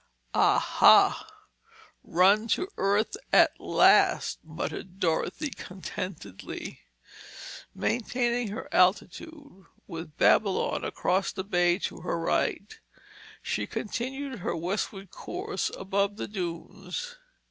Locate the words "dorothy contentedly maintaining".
4.99-8.47